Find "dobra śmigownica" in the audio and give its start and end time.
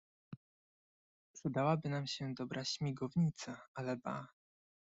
2.33-3.61